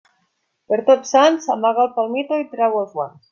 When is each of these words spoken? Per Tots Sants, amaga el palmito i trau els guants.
Per 0.71 0.79
Tots 0.87 1.11
Sants, 1.17 1.45
amaga 1.57 1.85
el 1.85 1.93
palmito 1.99 2.41
i 2.45 2.47
trau 2.55 2.81
els 2.81 2.97
guants. 2.97 3.23